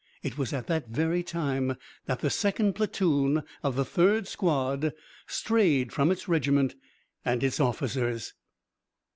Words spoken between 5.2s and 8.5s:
strayed from its regiment and its officers.